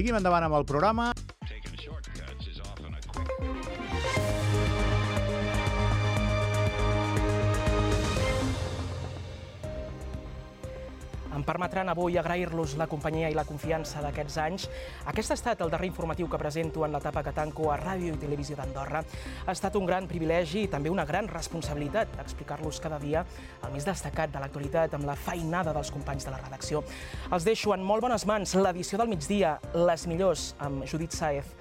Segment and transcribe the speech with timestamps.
[0.00, 1.10] Seguim endavant amb el programa.
[11.40, 14.66] Em permetran avui agrair-los la companyia i la confiança d'aquests anys.
[15.08, 18.20] Aquest ha estat el darrer informatiu que presento en l'etapa que tanco a Ràdio i
[18.20, 19.00] Televisió d'Andorra.
[19.46, 23.24] Ha estat un gran privilegi i també una gran responsabilitat explicar-los cada dia
[23.64, 26.84] el més destacat de l'actualitat amb la feinada dels companys de la redacció.
[27.32, 31.54] Els deixo en molt bones mans l'edició del migdia, les millors, amb Judit Saez.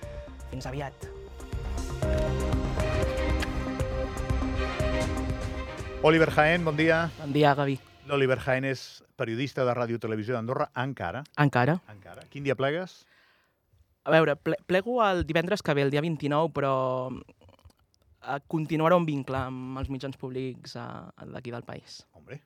[0.52, 1.08] Fins aviat.
[6.04, 7.06] Oliver Jaén, bon dia.
[7.22, 7.80] Bon dia, Gavi.
[8.10, 8.82] L'Oliver Jaén és
[9.20, 11.22] periodista de Ràdio Televisió d'Andorra, encara.
[11.38, 11.78] Encara.
[11.94, 12.26] Encara.
[12.34, 13.04] Quin dia plegues?
[14.08, 16.74] A veure, ple plego el divendres que ve, el dia 29, però
[17.14, 20.88] eh, continuarà un vincle amb els mitjans públics eh,
[21.36, 22.02] d'aquí del país.
[22.18, 22.42] Hombre,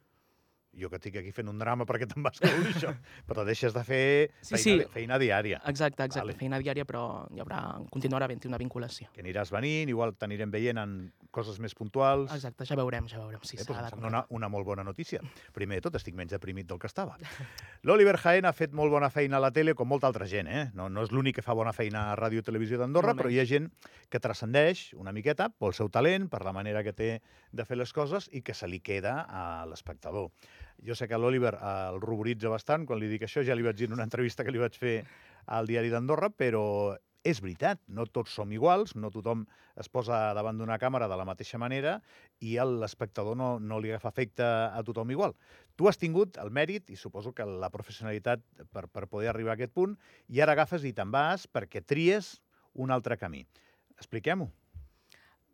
[0.79, 2.93] jo que estic aquí fent un drama perquè te'n vas caure això,
[3.29, 4.03] però deixes de fer
[4.41, 4.89] Sí, feina, sí.
[4.93, 5.59] feina diària.
[5.69, 6.25] Exacte, exacte.
[6.31, 6.37] Vale.
[6.39, 7.59] Feina diària, però hi haurà,
[7.93, 9.09] continuarà havent-hi una vinculació.
[9.13, 10.95] Que aniràs venint, igual t'anirem veient en
[11.33, 12.31] coses més puntuals.
[12.35, 15.21] Exacte, ja veurem, ja veurem si Eh, s'ha doncs una, una molt bona notícia.
[15.53, 17.15] Primer de tot, estic menys deprimit del que estava.
[17.87, 20.65] L'Oliver Jaén ha fet molt bona feina a la tele, com molta altra gent, eh?
[20.73, 23.39] No, no és l'únic que fa bona feina a Ràdio i Televisió d'Andorra, però hi
[23.41, 23.69] ha gent
[24.09, 27.09] que transcendeix una miqueta pel seu talent, per la manera que té
[27.51, 30.29] de fer les coses i que se li queda a l'espectador.
[30.81, 33.77] Jo sé que l'Oliver eh, el ruboritza bastant quan li dic això, ja li vaig
[33.77, 35.01] dir en una entrevista que li vaig fer
[35.53, 36.63] al diari d'Andorra, però
[37.23, 39.45] és veritat, no tots som iguals, no tothom
[39.79, 41.95] es posa davant d'una càmera de la mateixa manera
[42.43, 45.35] i l'espectador no, no li agafa efecte a tothom igual.
[45.79, 48.43] Tu has tingut el mèrit i suposo que la professionalitat
[48.75, 49.95] per, per poder arribar a aquest punt
[50.27, 52.35] i ara agafes i te'n vas perquè tries
[52.73, 53.45] un altre camí.
[53.95, 54.51] Expliquem-ho.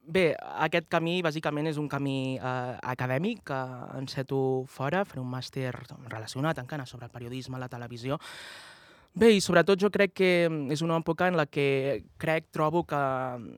[0.08, 0.34] Bé,
[0.64, 3.58] aquest camí bàsicament és un camí eh, acadèmic que
[4.00, 4.40] enceto
[4.72, 5.74] fora, faré un màster
[6.10, 8.18] relacionat encara sobre el periodisme, la televisió.
[9.18, 10.28] Bé, i sobretot jo crec que
[10.70, 13.00] és una època en la que crec, trobo que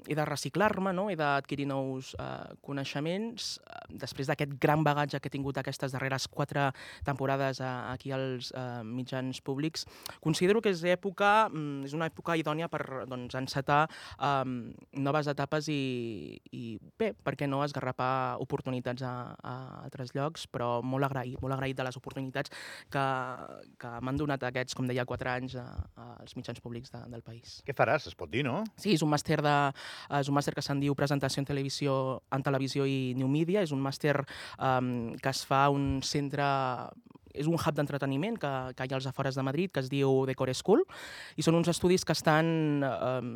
[0.07, 1.09] he de reciclar-me, no?
[1.12, 3.57] he d'adquirir nous eh, coneixements.
[3.59, 6.69] Eh, Després d'aquest gran bagatge que he tingut aquestes darreres quatre
[7.03, 9.84] temporades eh, aquí als eh, mitjans públics,
[10.23, 13.81] considero que és època, mm, és una època idònia per doncs, encetar
[14.17, 14.72] um,
[15.03, 19.53] noves etapes i, i bé, per què no esgarrapar oportunitats a, a
[19.84, 22.56] altres llocs, però molt agraït, molt agraït de les oportunitats
[22.90, 23.06] que,
[23.78, 25.66] que m'han donat aquests, com deia, quatre anys a,
[26.19, 27.59] als mitjans públics de, del país.
[27.66, 28.07] Què faràs?
[28.12, 28.62] Es pot dir, no?
[28.78, 29.56] Sí, és un màster, de,
[30.19, 31.96] és un màster que se'n diu Presentació en Televisió,
[32.31, 33.62] en Televisió i New Media.
[33.66, 36.46] És un màster um, que es fa a un centre
[37.31, 40.25] és un hub d'entreteniment que, que hi ha als afores de Madrid, que es diu
[40.28, 40.81] Decor School,
[41.40, 43.29] i són uns estudis que estan um,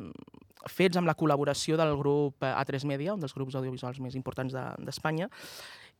[0.68, 4.66] fets amb la col·laboració del grup A3 Media, un dels grups audiovisuals més importants de-
[4.84, 5.30] d'Espanya,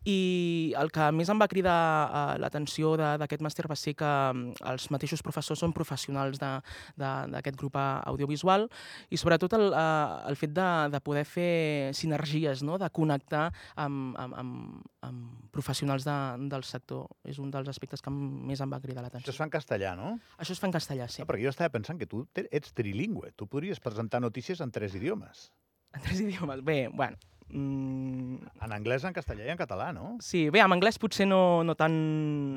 [0.06, 4.46] i el que més em va cridar uh, l'atenció d'aquest màster va ser que um,
[4.70, 8.68] els mateixos professors són professionals d'aquest grup audiovisual
[9.10, 12.78] i sobretot el, uh, el fet de, de poder fer sinergies, no?
[12.82, 13.48] de connectar
[13.82, 16.18] amb, amb, amb, amb professionals de,
[16.54, 17.10] del sector.
[17.26, 19.34] És un dels aspectes que més em va cridar Això l'atenció.
[19.34, 20.16] es fa en castellà, no?
[20.38, 21.24] Això es fa en castellà, sí.
[21.24, 23.34] No, perquè jo estava pensant que tu ets trilingüe.
[23.36, 25.50] Tu podries presentar notícies en tres idiomes.
[25.96, 26.62] En tres idiomes.
[26.62, 27.18] Bé, bueno...
[27.50, 30.16] Mm, En anglès, en castellà i en català, no?
[30.23, 31.94] sí, bé, amb anglès potser no, no tant...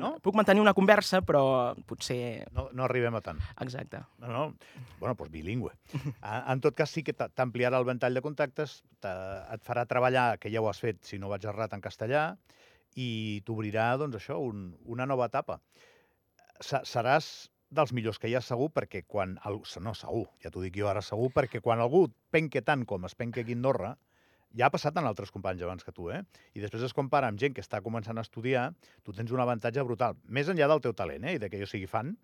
[0.01, 0.15] No?
[0.25, 2.47] Puc mantenir una conversa, però potser...
[2.55, 3.39] No, no arribem a tant.
[3.61, 4.01] Exacte.
[4.23, 4.43] No, no.
[4.99, 5.71] Bueno, doncs bilingüe.
[6.21, 9.13] Ah, En tot cas, sí que t'a- t'ampliarà el ventall de contactes, te-
[9.53, 12.25] et farà treballar, que ja ho has fet, si no vaig errat, en castellà,
[12.97, 15.59] i t'obrirà, doncs això, un, una nova etapa.
[16.59, 19.37] Se- Seràs dels millors que hi ha segur, perquè quan...
[19.45, 23.05] El, no, segur, ja t'ho dic jo ara segur, perquè quan algú penque tant com
[23.05, 23.93] es penque aquí a Andorra,
[24.57, 26.21] ja ha passat en altres companys abans que tu, eh?
[26.57, 28.69] I després es compara amb gent que està començant a estudiar,
[29.05, 30.17] tu tens un avantatge brutal.
[30.25, 31.37] Més enllà del teu talent, eh?
[31.37, 32.15] I de que jo sigui fan,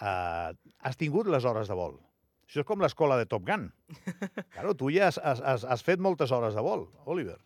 [0.00, 1.98] eh, has tingut les hores de vol.
[2.44, 3.70] Això és com l'escola de Top Gun.
[4.54, 7.40] Claro, tu ja has, has, has, has fet moltes hores de vol, Oliver.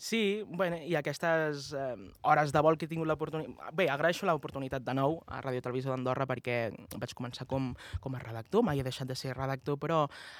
[0.00, 1.94] Sí, bueno, i aquestes eh,
[2.24, 3.74] hores de vol que he tingut l'oportunitat...
[3.76, 6.54] Bé, agraeixo l'oportunitat de nou a Ràdio Televisió d'Andorra perquè
[7.02, 7.66] vaig començar com,
[8.00, 9.98] com a redactor, mai he deixat de ser redactor, però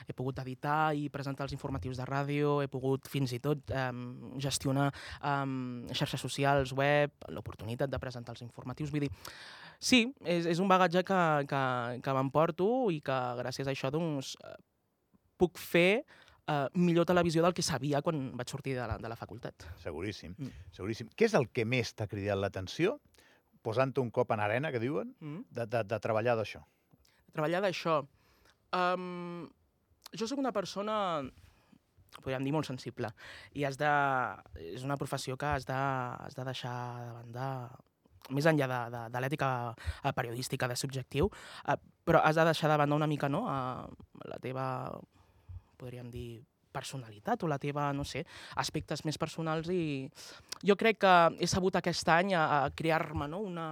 [0.09, 3.85] he pogut editar i presentar els informatius de ràdio, he pogut fins i tot eh,
[4.41, 5.45] gestionar eh,
[5.93, 8.89] xarxes socials, web, l'oportunitat de presentar els informatius.
[8.89, 9.13] Vull dir,
[9.77, 11.21] sí, és, és un bagatge que,
[11.53, 11.63] que,
[12.01, 14.57] que m'emporto i que gràcies a això doncs, eh,
[15.37, 16.01] puc fer
[16.51, 19.55] eh, millor televisió del que sabia quan vaig sortir de la, de la facultat.
[19.83, 20.51] Seguríssim, Mm.
[20.75, 21.09] seguríssim.
[21.17, 22.99] Què és el que més t'ha cridat l'atenció,
[23.63, 25.45] posant-te un cop en arena, que diuen, Mm.
[25.51, 26.65] de, de, de treballar d'això?
[27.33, 28.01] Treballar d'això.
[28.73, 29.49] Um,
[30.17, 31.23] jo sóc una persona,
[32.23, 33.13] podríem dir, molt sensible.
[33.55, 33.91] I has de,
[34.75, 36.75] és una professió que has de, has de deixar
[37.07, 37.47] de banda
[38.31, 39.47] més enllà de, de, de l'ètica
[40.15, 41.31] periodística, de subjectiu,
[41.67, 44.67] eh, però has de deixar de banda una mica no, eh, la teva,
[45.81, 48.21] podríem dir, personalitat o la teva, no sé,
[48.63, 50.05] aspectes més personals i
[50.63, 53.67] jo crec que he sabut aquest any a, a crear-me no, una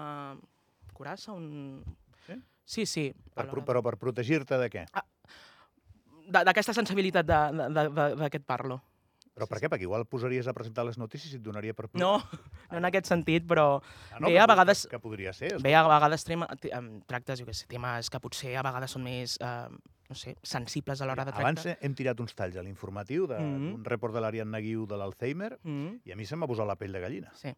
[0.97, 1.85] curassa, un...
[2.27, 2.35] Sí?
[2.69, 3.05] Sí, sí.
[3.37, 4.83] Per, de- però per protegir-te de què?
[6.29, 8.81] de- d'aquesta sensibilitat et parlo.
[9.39, 9.69] Però per què?
[9.71, 11.87] Perquè igual posaries a presentar les notícies i et donaria per...
[11.95, 15.53] No, no en aquest sentit, però ah, bé, que, a vegades- Que, podria ser.
[15.63, 18.91] bé, a vegades trema, te- em tractes, jo què sé, temes que potser a vegades
[18.99, 19.69] són més, eh,
[20.09, 21.85] no sé, sensibles a l'hora de Abans tractar.
[21.85, 23.81] hem tirat uns talls a l'informatiu d'un Mhm.
[23.81, 26.77] mm report de l'Ariadna Guiu de l'Alzheimer Mm, i a mi se'm va posar la
[26.77, 27.31] pell de gallina.
[27.35, 27.53] sí.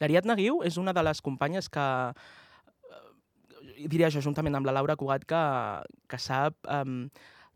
[0.00, 4.96] L'Ariadna Guiu és una de les companyes que, eh, diria jo, juntament amb la Laura
[4.96, 7.08] Cugat, que, que sap eh,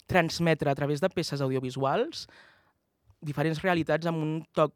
[0.07, 2.29] transmetre a través de peces audiovisuals
[3.21, 4.73] diferents realitats amb un toc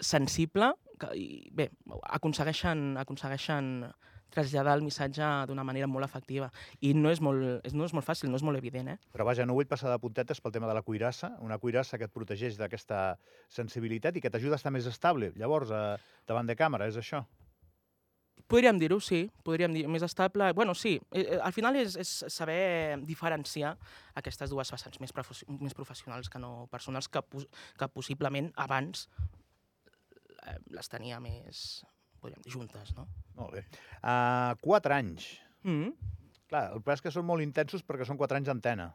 [0.00, 1.70] sensible que, i, bé,
[2.10, 3.90] aconsegueixen, aconsegueixen
[4.32, 6.50] traslladar el missatge d'una manera molt efectiva.
[6.80, 8.98] I no és molt, no és molt fàcil, no és molt evident, eh?
[9.12, 12.08] Però vaja, no vull passar de puntetes pel tema de la cuirassa, una cuirassa que
[12.08, 13.04] et protegeix d'aquesta
[13.52, 15.96] sensibilitat i que t'ajuda a estar més estable, llavors, a,
[16.28, 17.24] davant de càmera, és això?
[18.52, 20.50] Podríem dir-ho, sí, podríem dir més estable.
[20.52, 23.76] Bueno, sí, eh, eh, al final és, és saber diferenciar
[24.18, 27.22] aquestes dues vessants més, profes més professionals que no personals, que,
[27.78, 29.06] que possiblement abans
[30.44, 31.82] eh, les tenia més,
[32.22, 33.08] podríem dir, juntes, no?
[33.38, 33.66] Molt bé.
[34.00, 35.28] Uh, quatre anys.
[35.66, 36.18] Mm
[36.52, 38.90] Clar, el problema és que són molt intensos perquè són quatre anys d'antena.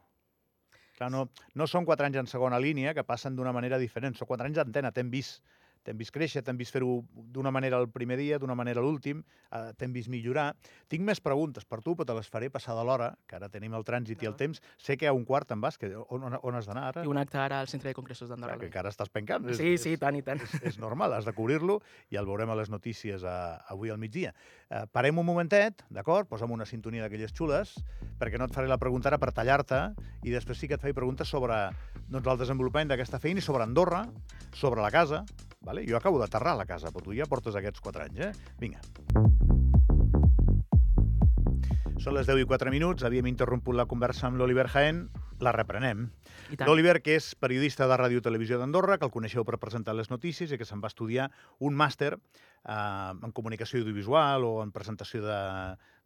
[1.00, 1.24] Clar, no,
[1.58, 4.14] no són quatre anys en segona línia, que passen d'una manera diferent.
[4.18, 4.92] Són quatre anys d'antena.
[4.94, 5.42] T'hem vist,
[5.84, 9.74] t'hem vist créixer, t'hem vist fer-ho d'una manera el primer dia, d'una manera l'últim, eh,
[9.78, 10.56] t'hem vist millorar.
[10.88, 13.84] Tinc més preguntes per tu, però te les faré passada l'hora, que ara tenim el
[13.84, 14.38] trànsit i el No.
[14.38, 14.62] temps.
[14.78, 17.04] Sé que a un quart te'n vas, que, on, on, on has d'anar ara?
[17.04, 18.58] I un acte ara al Centre de Congressos d'Andorra.
[18.58, 19.48] que encara estàs pencant.
[19.50, 20.42] És- Sí, és- sí, i tant, i tant.
[20.42, 23.98] és, és normal, has de cobrir-lo i el veurem a les notícies a, avui al
[23.98, 24.34] migdia.
[24.70, 26.28] Eh, parem un momentet, d'acord?
[26.28, 27.76] Posa'm una sintonia d'aquelles xules,
[28.20, 30.94] perquè no et faré la pregunta ara per tallar-te i després sí que et faig
[30.94, 31.54] preguntes sobre
[32.10, 34.06] doncs, el desenvolupament d'aquesta feina i sobre Andorra,
[34.54, 35.24] sobre la casa.
[35.68, 35.84] Vale?
[35.84, 38.32] Jo acabo d'aterrar a la casa, però tu ja portes aquests 4 anys, eh?
[38.62, 38.80] Vinga.
[42.00, 45.10] Són les 10 i 4 minuts, havíem interromput la conversa amb l'Oliver Jaén,
[45.44, 46.06] la reprenem.
[46.64, 50.54] L'Oliver, que és periodista de Ràdio Televisió d'Andorra, que el coneixeu per presentar les notícies
[50.54, 51.28] i que se'n va estudiar
[51.60, 55.42] un màster eh, en comunicació audiovisual o en presentació de,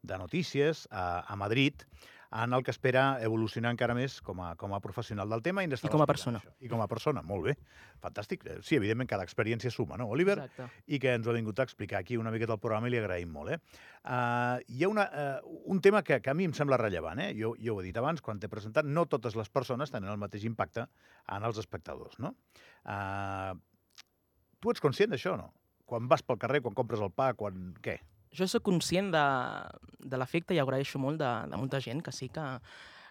[0.02, 1.86] de notícies a, a Madrid,
[2.32, 5.66] en el que espera evolucionar encara més com a, com a professional del tema.
[5.66, 6.40] I, estava com a persona.
[6.40, 6.54] això.
[6.64, 7.56] I com a persona, molt bé.
[8.04, 8.46] Fantàstic.
[8.48, 10.38] Eh, Sí, evidentment, cada experiència suma, no, Oliver?
[10.40, 10.84] Exacte.
[10.88, 13.00] i que ens ho ha vingut a explicar aquí una miqueta al programa i li
[13.02, 13.52] agraïm molt.
[13.52, 13.58] Eh?
[14.02, 17.20] Uh, hi ha una, uh, un tema que, que a mi em sembla rellevant.
[17.20, 17.34] Eh?
[17.38, 20.22] Jo, jo ho he dit abans, quan t'he presentat, no totes les persones tenen el
[20.22, 20.88] mateix impacte
[21.28, 22.16] en els espectadors.
[22.20, 22.36] No?
[22.86, 23.58] Uh,
[24.62, 25.52] tu ets conscient d'això no?
[25.86, 27.74] Quan vas pel carrer, quan compres el pa, quan...
[27.84, 27.98] Què?
[28.38, 29.24] Jo sóc conscient de,
[30.00, 32.46] de l'efecte i agraeixo molt de, de molta gent que sí que,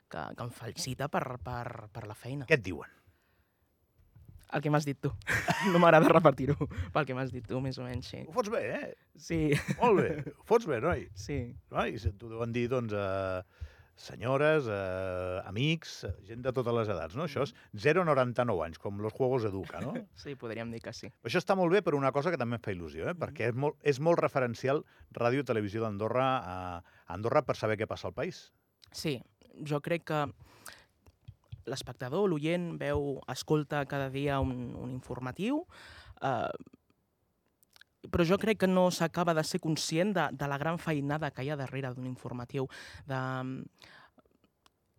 [0.08, 2.49] que, que em felicita per, per, per la feina.
[2.49, 2.88] Què et diuen?
[4.50, 5.12] El que m'has dit tu.
[5.70, 6.56] No m'agrada repetir-ho,
[6.94, 8.23] pel que m'has dit tu, més o menys, sí.
[8.26, 8.88] Ho fots bé, eh?
[9.21, 9.38] Sí,
[9.78, 10.09] Molt bé.
[10.40, 11.04] Ho fots bé, noi.
[11.14, 11.37] sí.
[11.71, 13.68] Noi, t'ho deuen dir, doncs, eh,
[14.00, 17.26] senyores, eh, amics, eh, gent de totes les edats, no?
[17.28, 19.92] Això és 0,99 anys, com los Juegos Educa, no?
[20.23, 21.11] Sí, podríem dir que sí.
[21.26, 23.16] Això està molt bé per una cosa que també em fa il·lusió, eh?
[23.19, 24.83] perquè és molt, és molt referencial
[25.16, 28.49] Ràdio Televisió d'Andorra a, a Andorra per saber què passa al país.
[28.97, 29.19] Sí,
[29.69, 30.25] jo crec que
[31.69, 35.66] l'espectador, l'oient, veu, escolta cada dia un, un informatiu,
[36.25, 36.49] eh,
[38.09, 41.45] però jo crec que no s'acaba de ser conscient de, de la gran feinada que
[41.45, 42.69] hi ha darrere d'un informatiu,
[43.07, 43.21] de,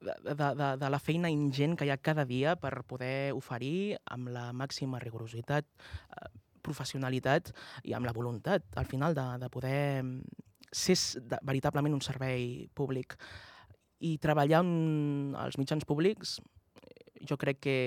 [0.01, 4.29] de, de, de, la feina ingent que hi ha cada dia per poder oferir amb
[4.33, 6.29] la màxima rigorositat, eh,
[6.61, 7.51] professionalitat
[7.89, 10.05] i amb la voluntat, al final, de, de poder
[10.71, 13.17] ser de, veritablement un servei públic.
[14.01, 16.39] I treballar amb els mitjans públics
[17.27, 17.77] jo crec que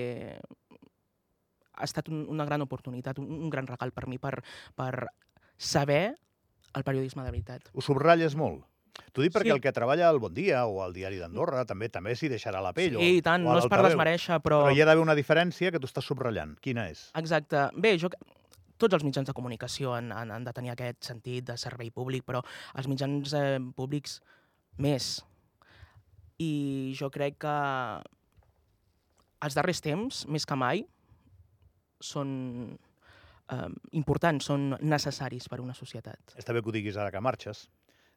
[1.75, 4.39] ha estat un, una gran oportunitat, un, un gran regal per mi per,
[4.75, 5.07] per
[5.57, 6.15] saber
[6.75, 7.69] el periodisme de veritat.
[7.73, 8.63] Ho subratlles molt.
[9.11, 9.55] T'ho dic perquè Sí.
[9.55, 12.71] el que treballa al Bon Dia o al Diari d'Andorra també també s'hi deixarà la
[12.75, 12.95] pell.
[12.99, 14.61] Sí, i tant, o, o no és per desmereixer, però...
[14.63, 16.55] Però hi ha d'haver una diferència que tu estàs subratllant.
[16.63, 17.09] Quina és?
[17.19, 17.69] Exacte.
[17.75, 18.09] Bé, jo...
[18.77, 22.25] Tots els mitjans de comunicació han, han, han de tenir aquest sentit de servei públic,
[22.27, 22.41] però
[22.75, 24.17] els mitjans eh, públics
[24.83, 25.21] més.
[26.43, 27.53] I jo crec que
[29.45, 30.83] els darrers temps, més que mai,
[32.07, 32.77] són
[33.51, 36.33] eh, importants, són necessaris per a una societat.
[36.39, 37.67] Està bé que ho diguis ara que marxes,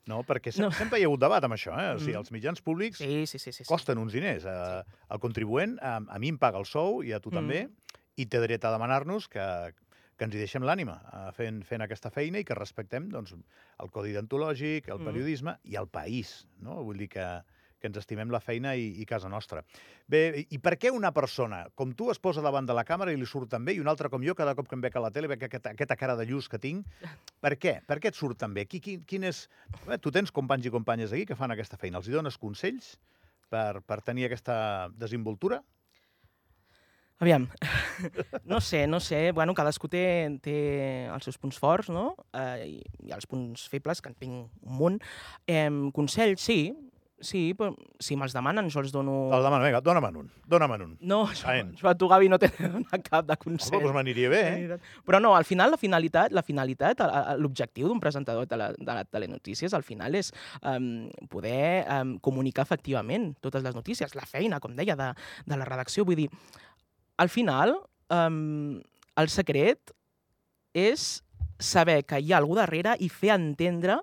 [0.09, 0.23] no?
[0.25, 0.71] Perquè sem No.
[0.73, 1.95] sempre hi ha hagut debat amb això, eh?
[1.95, 2.19] O sigui, Mm.
[2.23, 3.53] els mitjans públics Sí, sí, sí.
[3.53, 3.69] sí, sí.
[3.69, 4.45] costen uns diners.
[4.47, 7.35] Eh, el contribuent, a, a mi em paga el sou i a tu Mm.
[7.35, 7.69] també,
[8.17, 9.75] i té dret a demanar-nos que,
[10.17, 13.35] que ens hi deixem l'ànima eh, fent, fent aquesta feina i que respectem doncs,
[13.79, 15.05] el codi deontològic, el Mm.
[15.05, 16.47] periodisme i el país.
[16.61, 16.83] No?
[16.83, 17.43] Vull dir que,
[17.81, 19.63] que ens estimem la feina i, i casa nostra.
[20.11, 23.19] Bé, i per què una persona com tu es posa davant de la càmera i
[23.21, 25.05] li surt tan bé i una altra com jo, cada cop que em veig a
[25.05, 26.87] la tele, veig aquesta, aquesta cara de lluç que tinc?
[27.43, 27.79] Per què?
[27.87, 28.67] Per què et surt tan bé?
[28.71, 29.47] Qui, quin, és...
[29.87, 32.03] Bé, tu tens companys i companyes aquí que fan aquesta feina.
[32.03, 32.97] Els hi dones consells
[33.53, 35.63] per, per tenir aquesta desinvoltura?
[37.19, 37.49] Aviam,
[38.45, 40.03] no sé, no sé, bueno, cadascú té,
[40.39, 40.59] té
[41.11, 42.13] els seus punts forts, no?
[42.31, 45.01] Eh, i, I els punts febles, que en tinc un munt.
[45.51, 45.67] Eh,
[45.97, 46.61] consells, sí,
[47.25, 47.73] sí, però
[48.03, 49.29] si me'ls demanen jo els dono...
[49.35, 50.95] El demano, vinga, dona'm un, dona'm un.
[51.01, 53.83] No, jo, tu, Gavi, no t'he de donar cap de Home, consell.
[53.83, 54.79] doncs m'aniria bé, eh?
[55.07, 57.03] Però no, al final la finalitat, la finalitat,
[57.43, 60.33] l'objectiu d'un presentador de la, de la telenotícies al final és
[60.63, 65.13] um, poder um, comunicar efectivament totes les notícies, la feina, com deia, de,
[65.47, 66.07] de la redacció.
[66.09, 66.29] Vull dir,
[67.19, 67.77] al final,
[68.15, 68.79] um,
[69.19, 69.95] el secret
[70.77, 71.25] és
[71.59, 73.99] saber que hi ha algú darrere i fer entendre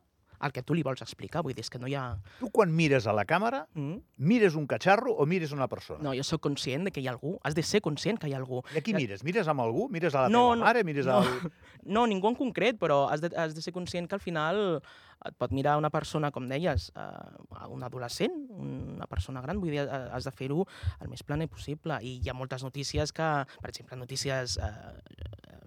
[0.48, 1.42] el que tu li vols explicar.
[1.44, 2.06] Vull dir, és que no hi ha...
[2.40, 3.98] Tu quan mires a la càmera, Mm?
[4.18, 6.04] mires un catxarro o mires una persona?
[6.04, 7.38] No, jo sóc conscient de que hi ha algú.
[7.44, 8.62] Has de ser conscient que hi ha algú.
[8.74, 9.24] I a qui mires?
[9.24, 9.90] Mires amb algú?
[9.90, 10.84] Mires a la No, teva mare?
[10.84, 11.20] Mires no.
[11.22, 11.52] al...
[11.86, 14.82] No, ningú en concret, però has de, has de ser conscient que al final
[15.25, 19.84] et pot mirar una persona, com deies, eh, un adolescent, una persona gran, vull dir,
[19.86, 20.66] eh, has de fer-ho
[21.02, 21.98] el més planer possible.
[22.02, 23.30] I hi ha moltes notícies que,
[23.62, 24.72] per exemple, notícies eh,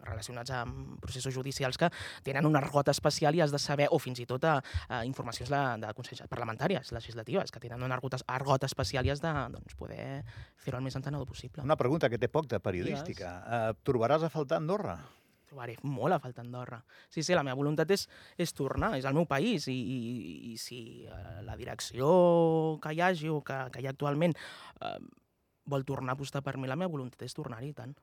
[0.09, 1.91] relacionats amb processos judicials que
[2.27, 5.53] tenen un argot especial i has de saber, o fins i tot a, a informacions
[5.53, 9.77] de, de consells parlamentàries, legislatives, que tenen un argot, argot especial i has de doncs,
[9.79, 10.25] poder
[10.57, 11.65] fer-ho el més entenedor possible.
[11.65, 13.37] Una pregunta que té poc de periodística.
[13.45, 14.99] Uh, trobaràs a faltar Andorra?
[15.49, 16.83] trobaré molt a faltar Andorra.
[17.09, 20.59] Sí, sí, la meva voluntat és, és tornar, és el meu país, i, i, i
[20.61, 22.11] si eh, la direcció
[22.83, 24.99] que hi hagi o que, que hi ha actualment eh,
[25.69, 27.97] vol tornar a apostar per mi, la meva voluntat és tornar-hi, tant.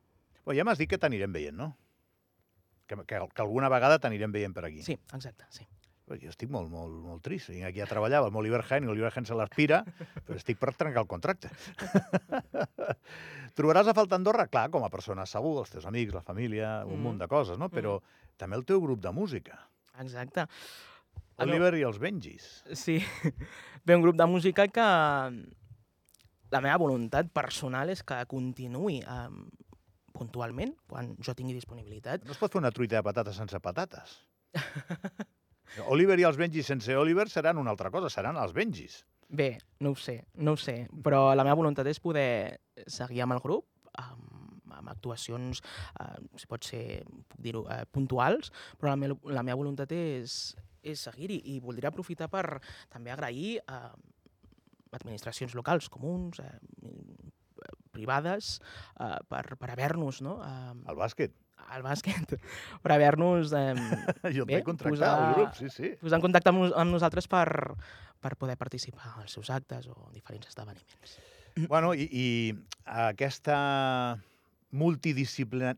[0.46, 1.74] Bé, ja m'has dit que t'anirem veient, no?
[2.88, 4.84] Que, que, que alguna vegada t'anirem veient per aquí.
[4.86, 5.66] Sí, exacte, sí.
[6.06, 7.50] Jo estic molt, molt, molt trist.
[7.50, 9.80] Vinc aquí a treballar amb l'Oliver Hain i l'Oliver Hain se l'aspira,
[10.28, 11.50] però estic per trencar el contracte.
[13.58, 17.00] Trobaràs a faltar Andorra, clar, com a persona segur, els teus amics, la família, un
[17.00, 17.04] Mm.
[17.08, 17.70] munt de coses, no?
[17.70, 17.98] Però
[18.38, 19.58] també el teu grup de música.
[20.00, 20.46] Exacte.
[21.38, 22.64] Oliver i els Benjis.
[22.74, 23.00] Sí.
[23.86, 24.82] Bé, un grup de música que
[26.52, 29.30] la meva voluntat personal és que continuï eh,
[30.16, 32.26] puntualment, quan jo tingui disponibilitat.
[32.26, 34.20] No es pot fer una truita de patates sense patates.
[35.94, 39.02] Oliver i els Benjis sense Oliver seran una altra cosa, seran els Benjis.
[39.28, 43.36] Bé, no ho sé, no ho sé, però la meva voluntat és poder seguir amb
[43.36, 43.66] el grup,
[43.98, 45.64] amb, amb actuacions,
[46.00, 50.54] eh, si pot ser, puc dir-ho, eh, puntuals, però la, me la meva voluntat és,
[50.86, 52.62] és seguir-hi i voldria aprofitar per
[52.94, 53.88] també agrair a
[54.96, 56.54] administracions locals, comuns, eh,
[57.96, 58.60] privades,
[59.00, 61.34] eh, per, per haver-nos, no?, eh, El bàsquet.
[61.72, 62.36] al bàsquet,
[62.84, 63.74] per haver-nos eh,
[64.36, 65.94] Jo et Bé, vaig contractar posar- al grup, sí, sí.
[66.04, 67.48] posat en contacte amb, amb nosaltres per,
[68.22, 71.18] per poder participar als seus actes o diferents esdeveniments.
[71.72, 72.26] Bueno, i, i
[72.92, 73.56] aquesta
[74.76, 75.72] multidisciplina,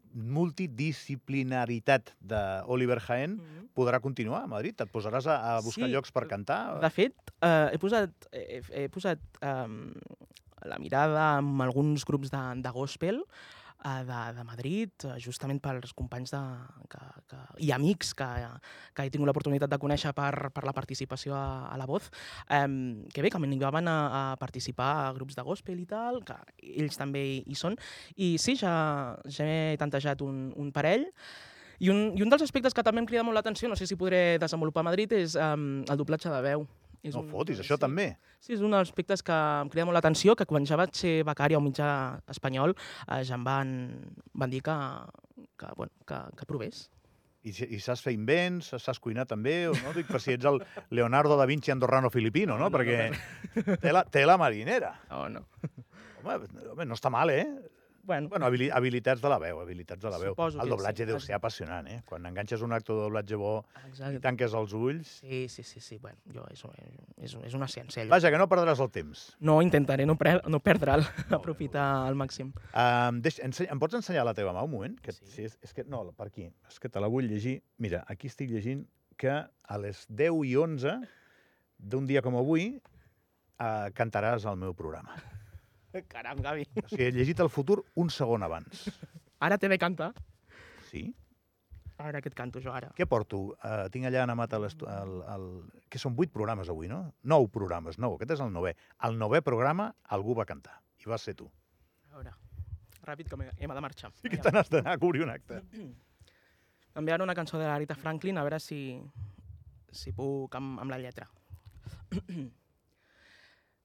[0.88, 3.36] multidisciplinaritat d'Oliver Jaén
[3.78, 4.74] podrà continuar a Madrid?
[4.82, 6.80] Et posaràs a, a buscar Sí, llocs per cantar?
[6.82, 7.14] De fet,
[7.46, 9.68] eh, he posat, he, he posat eh,
[10.66, 13.24] la mirada en alguns grups de, de gospel
[13.86, 16.42] eh, de, de Madrid, eh, justament pels companys de,
[16.92, 18.28] que, que, i amics que,
[18.94, 22.10] que he tingut l'oportunitat de conèixer per, per la participació a, a la Voz,
[22.50, 22.64] eh,
[23.14, 26.38] que bé, que m'animaven a, a participar a grups de gospel i tal, que
[26.78, 27.78] ells també hi són,
[28.16, 28.74] i sí, ja,
[29.26, 31.08] ja he tantejat un, un parell,
[31.80, 33.96] i un, I un dels aspectes que també em crida molt l'atenció, no sé si
[33.96, 36.66] podré desenvolupar a Madrid, és um, el doblatge de veu.
[37.04, 38.18] És No un- fotis, això sí, també.
[38.40, 41.24] Sí, és un dels aspectes que em crida molt l'atenció, que quan ja vaig ser
[41.24, 42.74] becari a un mitjà espanyol
[43.08, 43.72] eh, ja em van,
[44.34, 44.76] van dir que,
[45.58, 46.88] que, bueno, que, que provés.
[47.48, 49.94] I, i saps fer invents, saps cuinar també, o no?
[49.96, 50.58] Dic, per si ets el
[50.92, 52.68] Leonardo da Vinci andorrano filipino, no?
[52.68, 54.96] No, no, Perquè té la, té la marinera.
[55.10, 55.46] No, no.
[56.26, 57.46] Home, home, no està mal, eh?
[58.08, 60.32] Bueno, Bueno, habili habilitats de la veu, habilitats de la veu.
[60.32, 61.08] Suposo el doblatge sí.
[61.10, 61.98] deu ser apassionant, eh?
[62.08, 63.52] Quan enganxes un actor de doblatge bo
[63.84, 64.22] i exacte.
[64.24, 65.12] tanques els ulls...
[65.20, 65.98] Sí, sí, sí, sí.
[66.00, 66.64] Bueno, jo, és,
[67.28, 68.06] és, és una ciència.
[68.06, 68.16] allò.
[68.16, 69.26] Vaja, que no perdràs el temps.
[69.44, 71.04] No intentaré no, pre no perdre'l,
[71.36, 72.54] aprofitar al màxim.
[72.72, 74.96] Um, deix, em pots ensenyar la teva mà un moment?
[75.04, 75.28] Que, Sí.
[75.28, 75.44] sí.
[75.52, 76.48] és, és que, no, per aquí.
[76.72, 77.60] És que te la vull llegir.
[77.78, 78.88] Mira, aquí estic llegint
[79.20, 80.96] que a les 10 i 11
[81.78, 82.70] d'un dia com avui
[83.60, 85.20] uh, cantaràs al meu programa.
[86.14, 86.66] Caram, Gavi.
[86.84, 88.88] O sigui, he llegit el futur un segon abans.
[89.44, 90.12] Ara t'he de cantar.
[90.90, 91.10] Sí?
[91.98, 92.92] Ara que et canto jo, ara.
[92.98, 93.40] Què porto?
[93.58, 95.48] Uh, tinc allà anamat el, el, el...
[95.90, 97.00] que són vuit programes avui, no?
[97.26, 98.18] Nou programes, nou.
[98.18, 98.76] Aquest és el novè.
[99.08, 100.78] El novè programa algú va cantar.
[101.02, 101.48] I vas ser tu.
[102.12, 102.36] A veure,
[103.08, 104.12] ràpid que hem de marxar.
[104.22, 105.64] I que te n'has d'anar a cobrir un acte.
[106.98, 109.00] Enviar una cançó de la Rita Franklin, a veure si,
[109.90, 111.30] si puc amb, amb la lletra.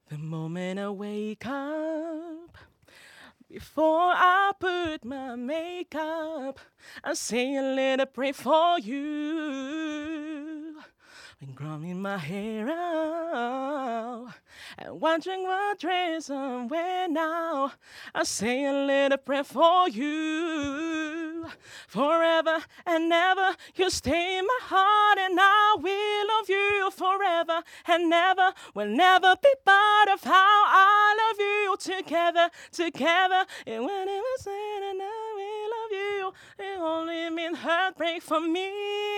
[0.09, 2.57] The moment I wake up,
[3.49, 6.59] before I put my makeup,
[7.03, 10.12] I say a little prayer for you.
[11.45, 14.29] And growing my hair out,
[14.77, 17.73] and wondering what dress wearing now,
[18.15, 21.47] I say a little prayer for you.
[21.89, 28.09] Forever and ever, you stay in my heart, and I will love you forever and
[28.09, 28.53] never.
[28.73, 33.45] Will never be part of how I love you together, together.
[33.67, 36.33] And when it was said, and I will love you,
[36.65, 39.12] it only mean heartbreak for me.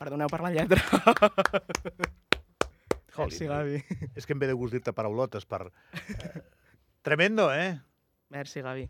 [0.00, 0.80] Perdoneu per la lletra.
[3.10, 3.80] Joli, Merci, Gavi.
[4.16, 5.66] És que em ve de gust dir-te paraulotes per...
[5.68, 6.40] Eh,
[7.04, 7.74] tremendo, eh?
[8.32, 8.86] Merci, Gavi.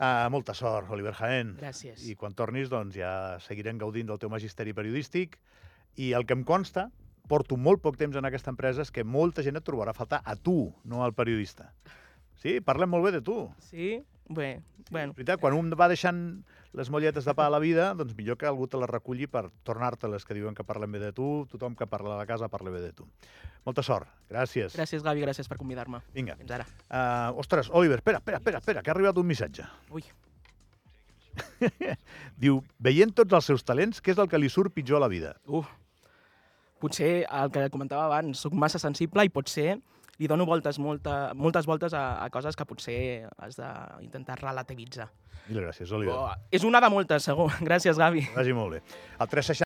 [0.00, 1.54] Uh, molta sort, Oliver Jaén.
[1.60, 2.04] Gràcies.
[2.04, 5.38] I quan tornis, doncs, ja seguirem gaudint del teu magisteri periodístic.
[5.96, 6.90] I el que em consta,
[7.30, 10.20] porto molt poc temps en aquesta empresa, és que molta gent et trobarà a faltar
[10.24, 11.70] a tu, no al periodista.
[12.40, 12.58] Sí?
[12.64, 13.38] Parlem molt bé de tu.
[13.70, 13.94] Sí?
[14.30, 14.60] Bé,
[14.94, 15.10] bueno.
[15.10, 16.18] És veritat, quan un va deixant
[16.78, 19.48] les molletes de pa a la vida, doncs millor que algú te les reculli per
[19.66, 22.70] tornar-te-les, que diuen que parlem bé de tu, tothom que parla a la casa parla
[22.70, 23.08] bé de tu.
[23.66, 24.06] Molta sort.
[24.30, 24.76] Gràcies.
[24.78, 25.98] Gràcies, Gavi, gràcies per convidar-me.
[26.14, 26.38] Vinga.
[26.38, 26.68] Fins ara.
[26.86, 29.66] Uh, ostres, Oliver, espera, espera, espera, espera, que ha arribat un missatge.
[29.90, 30.06] Ui.
[32.44, 35.10] Diu, veient tots els seus talents, què és el que li surt pitjor a la
[35.10, 35.34] vida?
[35.50, 35.66] Uh,
[36.78, 39.80] potser el que comentava abans, sóc massa sensible i potser
[40.20, 43.00] li dono voltes, molta, moltes voltes a, a coses que potser
[43.40, 45.08] has d'intentar relativitzar.
[45.48, 46.14] Mil gràcies, Oliver.
[46.14, 47.48] Oh, és una de moltes, segur.
[47.68, 48.26] Gràcies, Gavi.
[48.36, 48.82] Vagi molt bé.
[49.16, 49.56] El 360